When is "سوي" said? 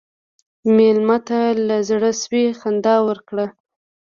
2.21-2.45